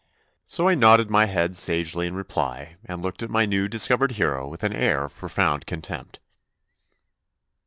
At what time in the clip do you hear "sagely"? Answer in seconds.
1.55-2.07